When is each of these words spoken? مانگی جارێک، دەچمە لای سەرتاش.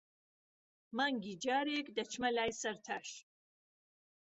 مانگی 0.97 1.33
جارێک، 1.43 1.87
دەچمە 1.97 2.29
لای 2.37 2.51
سەرتاش. 2.61 3.09